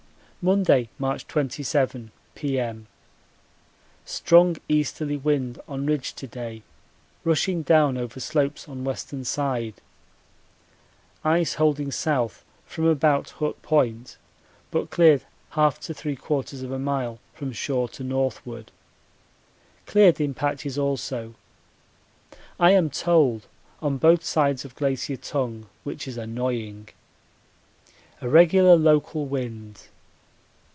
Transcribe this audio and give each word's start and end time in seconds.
Monday, 0.43 0.89
March 0.97 1.27
27, 1.27 2.09
P.M. 2.33 2.87
Strong 4.05 4.57
easterly 4.67 5.15
wind 5.15 5.61
on 5.67 5.85
ridge 5.85 6.13
to 6.15 6.25
day 6.25 6.63
rushing 7.23 7.61
down 7.61 7.95
over 7.95 8.19
slopes 8.19 8.67
on 8.67 8.83
western 8.83 9.23
side. 9.23 9.75
Ice 11.23 11.53
holding 11.53 11.91
south 11.91 12.43
from 12.65 12.85
about 12.85 13.29
Hut 13.37 13.61
Point, 13.61 14.17
but 14.71 14.89
cleared 14.89 15.25
1/2 15.51 15.77
to 15.81 15.93
3/4 15.93 16.79
mile 16.81 17.19
from 17.35 17.51
shore 17.51 17.87
to 17.89 18.03
northward. 18.03 18.71
Cleared 19.85 20.19
in 20.19 20.33
patches 20.33 20.75
also, 20.75 21.35
I 22.59 22.71
am 22.71 22.89
told, 22.89 23.45
on 23.79 23.97
both 23.97 24.23
sides 24.23 24.65
of 24.65 24.73
Glacier 24.73 25.17
Tongue, 25.17 25.67
which 25.83 26.07
is 26.07 26.17
annoying. 26.17 26.89
A 28.21 28.27
regular 28.27 28.75
local 28.75 29.27
wind. 29.27 29.83